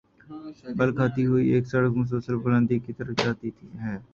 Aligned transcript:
بل 0.77 0.89
کھاتی 0.97 1.23
ہوئی 1.25 1.45
ایک 1.51 1.63
سڑک 1.67 1.91
مسلسل 1.97 2.35
بلندی 2.43 2.77
کی 2.85 2.93
طرف 2.97 3.15
جاتی 3.23 3.49
ہے۔ 3.81 3.95